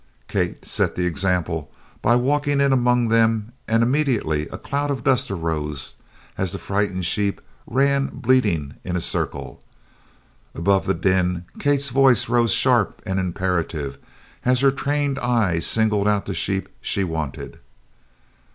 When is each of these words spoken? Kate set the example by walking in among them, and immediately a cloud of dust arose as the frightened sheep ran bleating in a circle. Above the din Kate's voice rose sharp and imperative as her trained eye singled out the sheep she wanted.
Kate 0.27 0.65
set 0.65 0.95
the 0.95 1.05
example 1.05 1.71
by 2.01 2.15
walking 2.15 2.59
in 2.59 2.73
among 2.73 3.09
them, 3.09 3.51
and 3.67 3.83
immediately 3.83 4.47
a 4.47 4.57
cloud 4.57 4.89
of 4.89 5.03
dust 5.03 5.29
arose 5.29 5.93
as 6.39 6.51
the 6.51 6.57
frightened 6.57 7.05
sheep 7.05 7.39
ran 7.67 8.07
bleating 8.07 8.73
in 8.83 8.95
a 8.95 8.99
circle. 8.99 9.61
Above 10.55 10.87
the 10.87 10.95
din 10.95 11.45
Kate's 11.59 11.89
voice 11.89 12.27
rose 12.27 12.51
sharp 12.51 12.99
and 13.05 13.19
imperative 13.19 13.99
as 14.43 14.61
her 14.61 14.71
trained 14.71 15.19
eye 15.19 15.59
singled 15.59 16.07
out 16.07 16.25
the 16.25 16.33
sheep 16.33 16.67
she 16.81 17.03
wanted. 17.03 17.59